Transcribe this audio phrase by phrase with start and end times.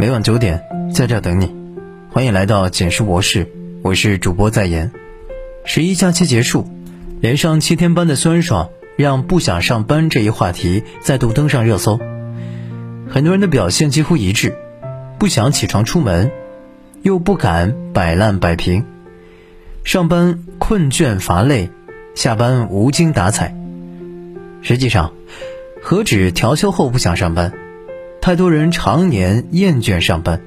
[0.00, 1.54] 每晚九点在这等你，
[2.10, 3.46] 欢迎来到简书博士，
[3.82, 4.90] 我是主播在言。
[5.66, 6.66] 十一假期结束，
[7.20, 12.00] 连上七天班的酸爽，让不想上班这一话题再度登上热搜。
[13.10, 14.56] 很多人的表现几乎一致，
[15.18, 16.30] 不想起床出门，
[17.02, 18.86] 又不敢摆烂摆平，
[19.84, 21.68] 上班困倦乏累，
[22.14, 23.54] 下班无精打采。
[24.62, 25.12] 实际上，
[25.82, 27.52] 何止调休后不想上班？
[28.20, 30.40] 太多人常年厌倦上班。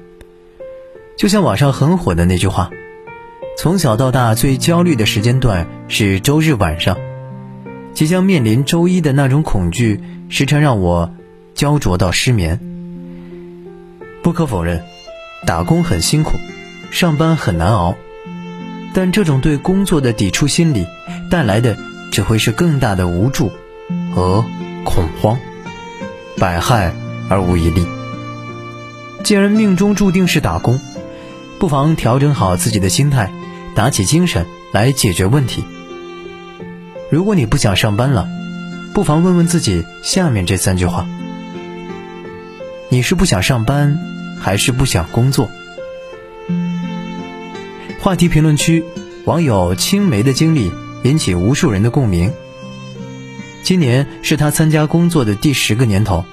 [1.16, 2.70] 就像网上很火的那句话
[3.58, 6.96] ：“从小到大最焦虑的时间段是周日晚上，
[7.92, 11.14] 即将面临周一的那种恐惧，时常让我
[11.54, 12.60] 焦灼到失眠。”
[14.22, 14.82] 不可否认，
[15.46, 16.32] 打工很辛苦，
[16.90, 17.96] 上班很难熬，
[18.94, 20.86] 但这种对工作的抵触心理
[21.30, 21.76] 带来的
[22.10, 23.50] 只会是更大的无助。
[24.14, 24.44] 和
[24.84, 25.38] 恐慌，
[26.38, 26.94] 百害
[27.34, 27.84] 而无一利。
[29.24, 30.80] 既然命中注定是打工，
[31.58, 33.32] 不妨调整好自己的心态，
[33.74, 35.64] 打起精神来解决问题。
[37.10, 38.28] 如果你不想上班了，
[38.94, 41.08] 不妨问问自己下面这三句话：
[42.88, 43.98] 你是不想上班，
[44.40, 45.50] 还是不想工作？
[48.00, 48.84] 话题评论区，
[49.24, 50.70] 网友青梅的经历
[51.02, 52.32] 引起无数人的共鸣。
[53.62, 56.26] 今年是他参加工作的第十个年头，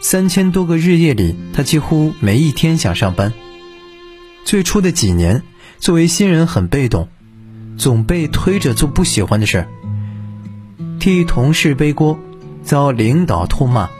[0.00, 3.32] 三千多个日夜里，他几乎没一天想上班。
[4.44, 5.42] 最初的几年，
[5.78, 7.08] 作为新人很被动，
[7.76, 9.68] 总被推着做不喜欢的事儿，
[11.00, 12.18] 替同事背锅，
[12.62, 13.90] 遭领导唾骂，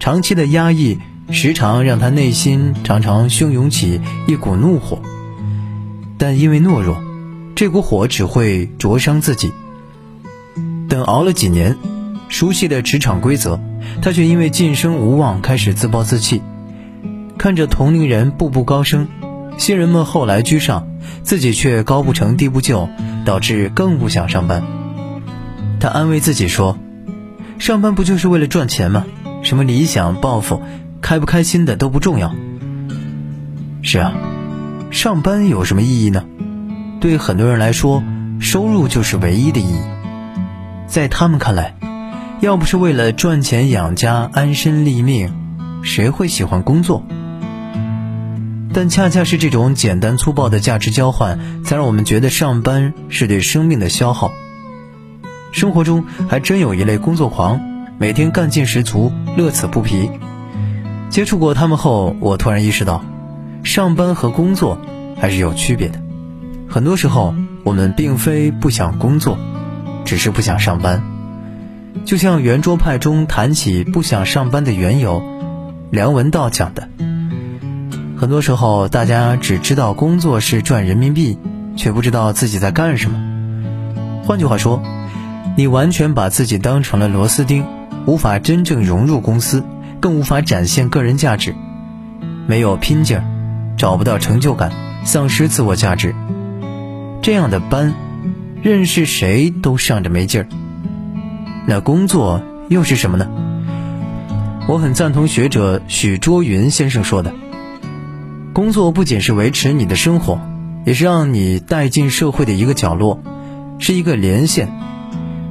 [0.00, 0.98] 长期的压抑
[1.30, 5.00] 时常让他内心常常汹涌起一股怒火。
[6.18, 6.96] 但因为懦弱，
[7.54, 9.52] 这股火只会灼伤自己。
[10.88, 11.76] 等熬了几年，
[12.28, 13.60] 熟悉的职场规则，
[14.02, 16.42] 他却因为晋升无望开始自暴自弃。
[17.38, 19.08] 看着同龄人步步高升，
[19.58, 20.88] 新人们后来居上，
[21.22, 22.88] 自己却高不成低不就，
[23.24, 24.62] 导致更不想上班。
[25.78, 26.78] 他安慰自己说
[27.58, 29.04] ：“上班不就是为了赚钱吗？
[29.42, 30.62] 什么理想抱负，
[31.00, 32.34] 开不开心的都不重要。”
[33.82, 34.12] 是啊，
[34.90, 36.24] 上班有什么意义呢？
[37.00, 38.02] 对很多人来说，
[38.40, 39.80] 收入就是唯一的意义。
[40.86, 41.74] 在他们看来，
[42.40, 45.32] 要不是为了赚钱养家、安身立命，
[45.82, 47.02] 谁会喜欢工作？
[48.74, 54.32] 但恰恰是这种简单粗暴的价值交换，才让我们觉得上班是对生命的消耗。
[55.50, 57.58] 生活中还真有一类工作狂，
[57.98, 60.10] 每天干劲十足，乐此不疲。
[61.08, 63.02] 接触过他们后，我突然意识到，
[63.64, 64.78] 上班和工作
[65.18, 65.98] 还是有区别的。
[66.68, 69.38] 很多时候，我们并非不想工作。
[70.04, 71.02] 只是不想上班，
[72.04, 75.22] 就像圆桌派中谈起不想上班的缘由，
[75.90, 76.88] 梁文道讲的。
[78.16, 81.38] 很多时候，大家只知道工作是赚人民币，
[81.76, 84.22] 却不知道自己在干什么。
[84.24, 84.82] 换句话说，
[85.56, 87.64] 你完全把自己当成了螺丝钉，
[88.06, 89.64] 无法真正融入公司，
[90.00, 91.54] 更无法展现个人价值。
[92.46, 93.24] 没有拼劲儿，
[93.76, 94.72] 找不到成就感，
[95.04, 96.14] 丧失自我价值，
[97.22, 97.94] 这样的班。
[98.62, 100.48] 认识谁都上着没劲儿，
[101.68, 103.26] 那工作又是什么呢？
[104.68, 107.34] 我很赞同学者许卓云先生说的：
[108.52, 110.40] 工作不仅是维持你的生活，
[110.84, 113.20] 也是让你带进社会的一个角落，
[113.80, 114.68] 是一个连线。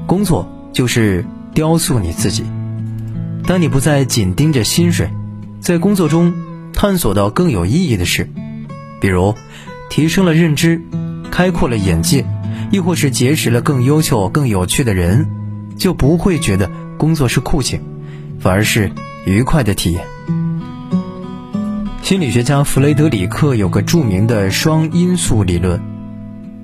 [0.08, 2.46] 工作就是雕塑你自己。
[3.46, 5.09] 当你不再紧盯着薪水，
[5.59, 6.34] 在工作中
[6.74, 8.30] 探索到更有意义的事，
[9.02, 9.36] 比如
[9.90, 10.81] 提升了认知，
[11.30, 12.25] 开阔了眼界。
[12.72, 15.30] 亦或是结识了更优秀、更有趣的人，
[15.78, 17.81] 就不会觉得工作是酷刑，
[18.40, 18.91] 反而是
[19.25, 20.03] 愉快的体验。
[22.02, 25.81] 心理学家弗雷德里克有个著名的双因素理论，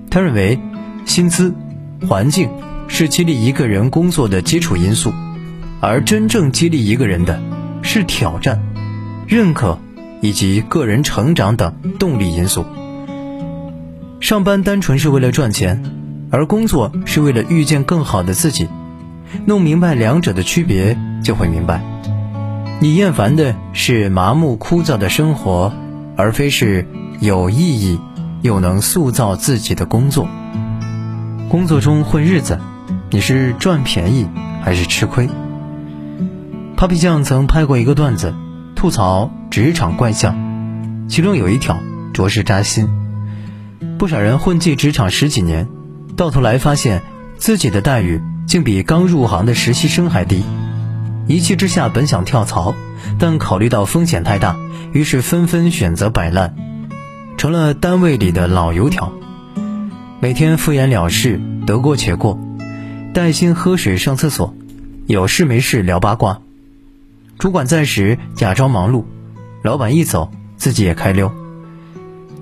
[0.09, 0.59] 他认为，
[1.05, 1.53] 薪资、
[2.07, 2.49] 环境
[2.87, 5.11] 是激励一个人工作的基础因素，
[5.79, 7.41] 而真正激励一个人的，
[7.81, 8.61] 是挑战、
[9.27, 9.79] 认可
[10.21, 12.63] 以及个人成长等动力因素。
[14.19, 15.83] 上班单纯是为了赚钱，
[16.29, 18.67] 而工作是为了遇见更好的自己。
[19.45, 21.81] 弄明白两者的区别，就会明白，
[22.79, 25.73] 你厌烦的是麻木枯燥的生活，
[26.15, 26.87] 而非是
[27.19, 27.99] 有意义
[28.41, 30.27] 又能塑造自己的工作。
[31.49, 32.59] 工作中混日子，
[33.09, 34.27] 你是赚便宜
[34.61, 35.27] 还是吃亏
[36.77, 38.33] ？Papi 酱曾拍过一个段子，
[38.75, 40.35] 吐槽职场怪象，
[41.07, 41.77] 其中有一条
[42.13, 42.87] 着实扎心。
[43.97, 45.67] 不少人混迹职场十几年，
[46.15, 47.03] 到头来发现
[47.37, 50.43] 自己的待遇竟比刚入行的实习生还低。
[51.25, 52.75] 一气之下本想跳槽，
[53.17, 54.57] 但考虑到风险太大，
[54.91, 56.53] 于是纷纷选择摆烂，
[57.37, 59.13] 成了单位里的老油条。
[60.19, 62.37] 每天敷衍了事，得过且过，
[63.13, 64.53] 带薪喝水上厕所，
[65.07, 66.41] 有事没事聊八卦。
[67.39, 69.05] 主管在时假装忙碌，
[69.63, 71.31] 老板一走自己也开溜。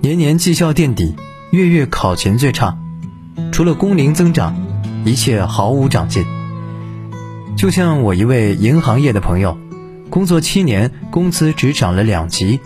[0.00, 1.14] 年年绩效垫底，
[1.52, 2.76] 月月考勤最差，
[3.52, 4.56] 除了工龄增长，
[5.04, 6.24] 一切毫无长进。
[7.56, 9.58] 就像我一位银行业的朋友，
[10.08, 12.60] 工作七年，工资只涨了两级，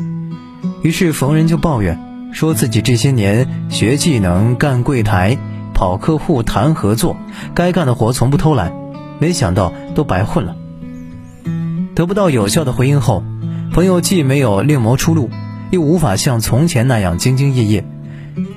[0.82, 5.36] 于是逢人就抱怨，说自己这些年学技能、干柜台、
[5.72, 7.16] 跑客户、谈合作，
[7.54, 8.72] 该干的活从不偷懒，
[9.18, 10.56] 没想到都白混了。
[11.94, 13.22] 得不到有效的回应后，
[13.72, 15.30] 朋友既没有另谋出路，
[15.70, 17.84] 又无法像从前那样兢兢业业，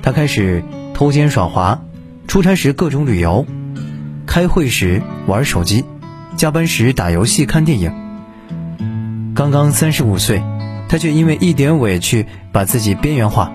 [0.02, 0.62] 他开始
[0.94, 1.82] 偷奸耍滑，
[2.26, 3.46] 出差时各种旅游，
[4.28, 5.84] 开会时玩手机。
[6.36, 7.92] 加班时打游戏、看电影。
[9.34, 10.40] 刚刚三十五岁，
[10.88, 13.52] 他却因为一点委屈把自己边缘化，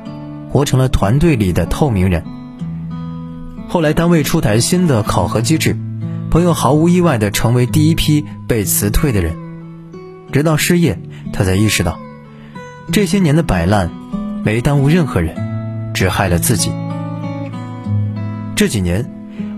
[0.49, 2.25] 活成了团队里的透明人。
[3.69, 5.77] 后来单位出台新的考核机制，
[6.29, 9.35] 朋友毫无意外地成为第一批被辞退的人。
[10.33, 10.99] 直到失业，
[11.31, 11.99] 他才意识到，
[12.91, 13.91] 这些年的摆烂，
[14.43, 15.35] 没耽误任何人，
[15.93, 16.71] 只害了自己。
[18.55, 19.09] 这几年，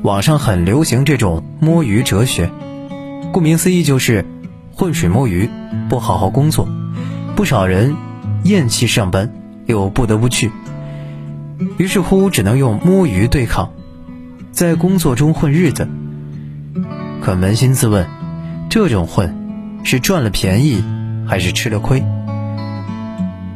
[0.06, 2.52] 网上很流行这种摸鱼哲学。
[3.34, 4.24] 顾名思义就是
[4.72, 5.50] 浑水摸鱼，
[5.90, 6.70] 不好好工作，
[7.36, 7.96] 不少人
[8.44, 9.34] 厌弃上班，
[9.66, 10.52] 又不得不去，
[11.78, 13.72] 于是乎只能用摸鱼对抗，
[14.52, 15.88] 在工作中混日子。
[17.20, 18.06] 可扪心自问，
[18.70, 20.84] 这种混是赚了便宜，
[21.28, 22.06] 还是吃了亏？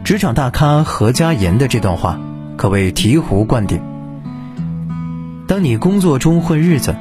[0.03, 2.19] 职场大咖何家言的这段话
[2.57, 3.79] 可谓醍醐灌顶。
[5.49, 6.95] 当你工作中混日子。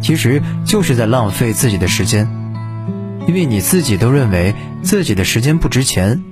[0.00, 2.26] 其实就是在浪费自己的时间，
[3.28, 6.22] 因为你自己都认为自己的时间不值钱，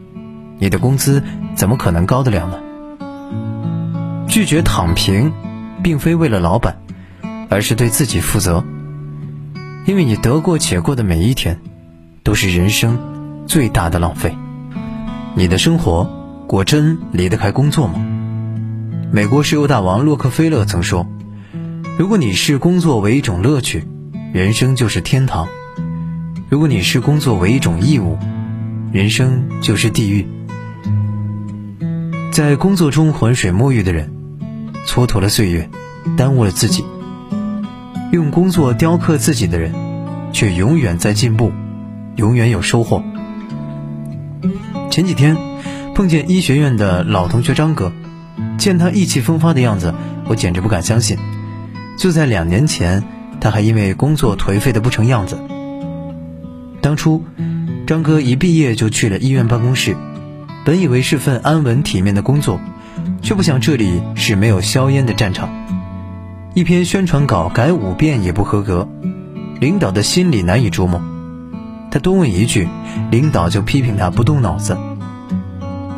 [0.58, 1.22] 你的工资
[1.54, 2.56] 怎么可能高得了呢？
[4.26, 5.34] 拒绝躺平，
[5.82, 6.78] 并非为了老板，
[7.50, 8.64] 而是对自己负责，
[9.84, 11.60] 因为你得过且过的每一天，
[12.22, 12.98] 都是人生
[13.46, 14.34] 最大的浪费。
[15.34, 16.10] 你的生活
[16.46, 17.96] 果真离得开工作吗？
[19.12, 21.06] 美国石油大王洛克菲勒曾说。
[21.98, 23.84] 如果你视工作为一种乐趣，
[24.32, 25.48] 人生就是天堂；
[26.48, 28.16] 如果你视工作为一种义务，
[28.92, 30.24] 人生就是地狱。
[32.30, 34.12] 在工作中浑水摸鱼的人，
[34.86, 35.68] 蹉跎了岁月，
[36.16, 36.84] 耽误了自己；
[38.12, 39.74] 用工作雕刻自己的人，
[40.32, 41.50] 却永远在进步，
[42.14, 43.02] 永远有收获。
[44.88, 45.36] 前几天
[45.96, 47.92] 碰见医学院的老同学张哥，
[48.56, 49.92] 见他意气风发的样子，
[50.28, 51.18] 我简直不敢相信。
[51.98, 53.02] 就在两年前，
[53.40, 55.36] 他还因为工作颓废的不成样子。
[56.80, 57.24] 当初，
[57.88, 59.96] 张哥一毕业就去了医院办公室，
[60.64, 62.60] 本以为是份安稳体面的工作，
[63.20, 65.50] 却不想这里是没有硝烟的战场。
[66.54, 68.88] 一篇宣传稿改五遍也不合格，
[69.58, 71.02] 领导的心里难以捉摸。
[71.90, 72.68] 他多问一句，
[73.10, 74.78] 领导就批评他不动脑子。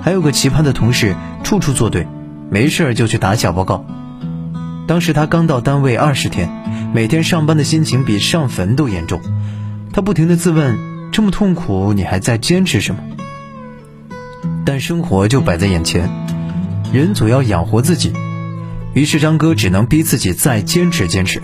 [0.00, 1.14] 还有个奇葩的同事，
[1.44, 2.08] 处处作对，
[2.49, 3.85] 没事就去打小报告。
[4.90, 6.50] 当时他刚到单位二十天，
[6.92, 9.20] 每天上班的心情比上坟都严重。
[9.92, 10.76] 他不停地自问：
[11.12, 13.00] 这么痛苦，你还在坚持什么？
[14.64, 16.10] 但生活就摆在眼前，
[16.92, 18.12] 人总要养活自己。
[18.92, 21.40] 于是张哥只能逼自己再坚持坚持。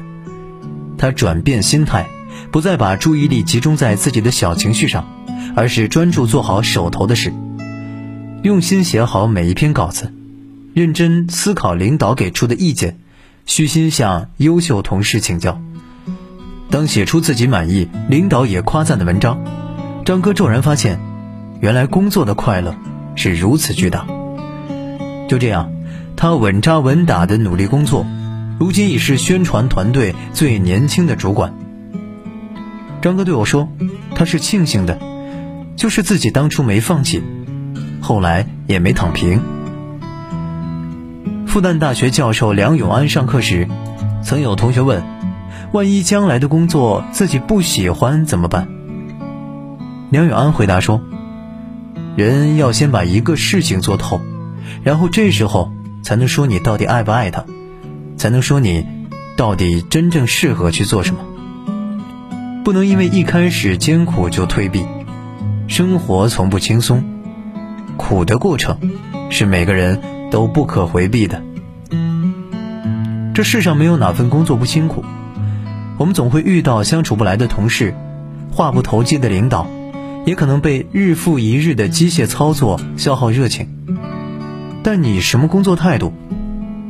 [0.99, 2.09] 他转变心态，
[2.51, 5.07] 不再把注意力集中在自己的小情绪上，
[5.55, 7.33] 而是专注做好手头的事，
[8.43, 10.13] 用心写好每一篇稿子，
[10.75, 12.99] 认真思考领导给出的意见。
[13.47, 15.61] 虚心向优秀同事请教。
[16.69, 19.39] 当写出自己满意、领导也夸赞的文章，
[20.05, 20.99] 张哥骤然发现，
[21.61, 22.75] 原来工作的快乐
[23.15, 24.05] 是如此巨大。
[25.29, 25.73] 就这样，
[26.17, 28.05] 他稳扎稳打的努力工作，
[28.59, 31.55] 如今已是宣传团队最年轻的主管。
[33.01, 33.69] 张哥对我说
[34.17, 34.99] ：“他是庆幸的，
[35.77, 37.23] 就是自己当初没放弃，
[38.01, 39.41] 后来也没躺平。”
[41.57, 43.67] 复旦大学教授梁永安上课时，
[44.23, 45.03] 曾有同学问
[45.73, 48.69] ：“万一将来的工作自己不喜欢怎么办？”
[50.13, 51.01] 梁永安回答说
[52.15, 54.21] ：“人要先把一个事情做透，
[54.83, 55.73] 然后这时候
[56.03, 57.47] 才能说你到底爱不爱他，
[58.19, 58.87] 才能说你
[59.39, 61.21] 到底真正适合去做什么。
[62.65, 64.85] 不能因为一开始艰苦就退避。
[65.69, 67.03] 生活从不轻松，
[67.97, 68.79] 苦的过程
[69.31, 71.43] 是每个人都不可回避的。”
[73.35, 75.05] 这世上没有哪份工作不辛苦，
[75.99, 77.95] 我们总会遇到相处不来的同事，
[78.51, 79.67] 话不投机的领导，
[80.25, 83.69] 也可能被日复一日的机械操作消耗热情。
[84.83, 86.15] 但你什么工作态度，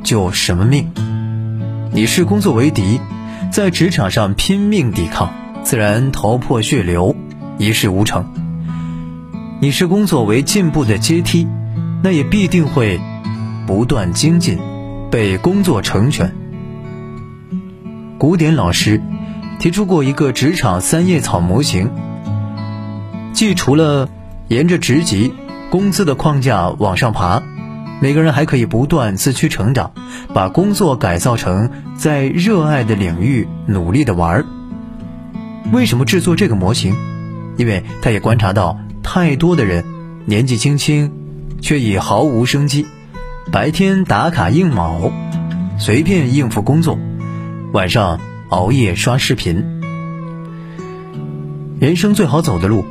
[0.04, 0.92] 就什么命。
[1.92, 3.00] 你视工作为敌，
[3.50, 5.32] 在职场上拼命抵抗，
[5.64, 7.16] 自然头破血流，
[7.58, 8.26] 一事无成。
[9.60, 11.48] 你视工作为进步的阶梯，
[12.02, 13.00] 那也必定会
[13.66, 14.58] 不断精进，
[15.10, 16.32] 被工作成全。
[18.18, 19.02] 古典老师
[19.58, 21.90] 提出过一个职场三叶草模型，
[23.32, 24.08] 既除了
[24.48, 25.34] 沿着职级、
[25.70, 27.42] 工资的框架往上爬，
[28.00, 29.92] 每个人还可以不断自驱成长，
[30.32, 34.46] 把工作改造成在热爱的领域努力的玩儿。
[35.72, 36.94] 为什么制作这个模型？
[37.56, 39.84] 因为他也观察到太多的人
[40.26, 41.10] 年纪轻轻，
[41.60, 42.86] 却已毫无生机，
[43.52, 45.12] 白天打卡应卯，
[45.78, 46.98] 随便应付工作。
[47.72, 49.80] 晚上熬夜刷视频，
[51.78, 52.84] 人生最好走的路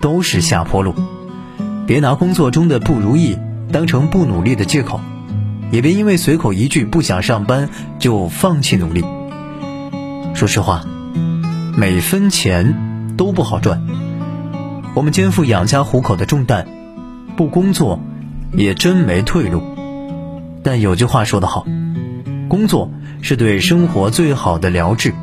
[0.00, 0.94] 都是下坡路。
[1.86, 3.38] 别拿工作中的不如意
[3.72, 5.00] 当成不努力的借口，
[5.70, 9.02] 也别因为随口一句不想上班就放弃努力。
[10.34, 10.84] 说实话，
[11.78, 13.82] 每分钱都不好赚。
[14.94, 16.66] 我们肩负养家糊口的重担，
[17.36, 18.00] 不工作
[18.52, 19.73] 也真没退路。
[20.64, 21.64] 但有句话说得好，
[22.48, 22.90] 工作。
[23.26, 25.14] 是对生活最好的疗治。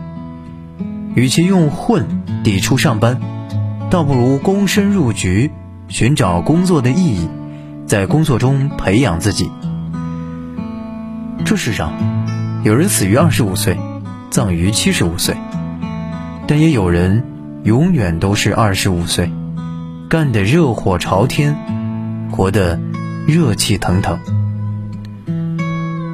[1.14, 3.22] 与其用混抵触上班，
[3.92, 5.52] 倒不如躬身入局，
[5.88, 7.30] 寻找工作的意义，
[7.86, 9.52] 在工作中培养自己。
[11.46, 11.94] 这世上，
[12.64, 13.78] 有人死于二十五岁，
[14.32, 15.38] 葬于七十五岁，
[16.48, 17.24] 但也有人
[17.64, 19.32] 永远都是二十五岁，
[20.10, 21.56] 干得热火朝天，
[22.32, 22.80] 活得
[23.28, 24.18] 热气腾腾。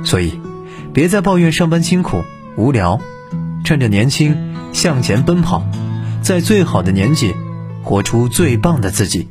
[0.07, 0.39] 所以。
[0.93, 2.23] 别再抱怨上班辛苦
[2.55, 2.99] 无聊，
[3.63, 5.63] 趁着年轻向前奔跑，
[6.23, 7.35] 在最好的年纪
[7.83, 9.27] 活出最棒的自己。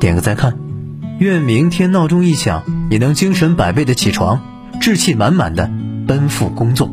[0.00, 0.58] 点个再看，
[1.18, 4.40] 愿明天闹钟一响，你能精神百倍的起床，
[4.80, 5.70] 志气满满的
[6.08, 6.90] 奔赴工作。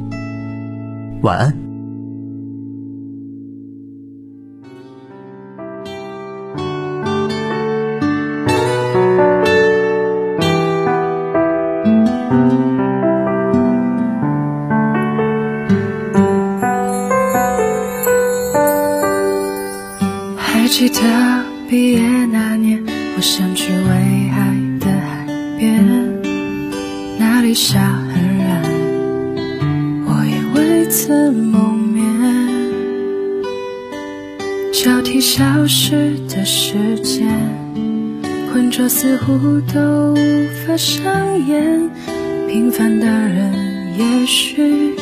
[1.24, 1.67] 晚安。
[20.78, 21.02] 记得
[21.68, 22.00] 毕业
[22.32, 22.84] 那年，
[23.16, 25.26] 我想去威海的海
[25.58, 25.84] 边，
[27.18, 27.80] 那里沙
[28.14, 28.62] 很软，
[30.06, 32.06] 我也为此梦眠。
[34.72, 37.28] 交替消失的时间，
[38.54, 41.90] 浑浊似乎都无法上演。
[42.48, 44.94] 平凡的人，也许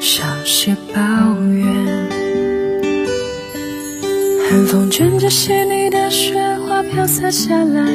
[0.00, 1.83] 少些抱怨。
[4.74, 6.34] 风卷着细腻的雪
[6.66, 7.92] 花飘洒下来，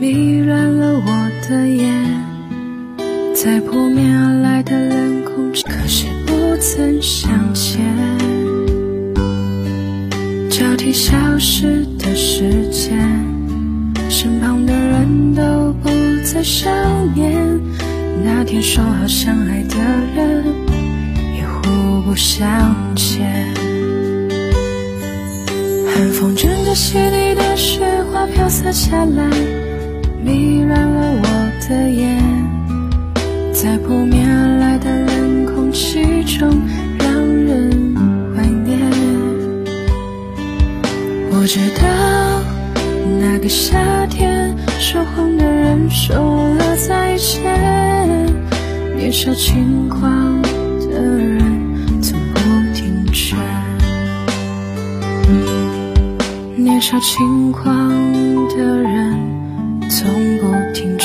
[0.00, 1.94] 迷乱了我的眼。
[3.32, 7.80] 在扑面而来的冷空气，可是不曾相见。
[10.50, 12.98] 交替消失的时间，
[14.10, 15.88] 身旁的人都不
[16.24, 16.68] 再想
[17.14, 17.32] 念。
[18.24, 19.76] 那天说好相爱的
[20.16, 20.44] 人，
[21.36, 23.71] 也互不相欠。
[25.94, 29.28] 寒风卷着细腻的雪花飘洒下来，
[30.24, 32.18] 迷乱了我的眼，
[33.52, 36.48] 在扑面而来的冷空气中
[36.98, 37.94] 让人
[38.34, 38.78] 怀念。
[41.30, 42.42] 我知道
[43.20, 46.16] 那个夏天说谎的人说
[46.54, 47.44] 了再见，
[48.96, 50.31] 年少轻狂。
[56.82, 57.72] 少轻狂
[58.48, 59.16] 的人，
[59.88, 61.01] 从不停。